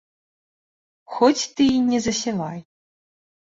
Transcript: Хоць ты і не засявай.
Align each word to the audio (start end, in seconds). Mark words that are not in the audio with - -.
Хоць 1.17 1.43
ты 1.59 1.67
і 1.75 1.85
не 1.91 1.99
засявай. 2.07 2.59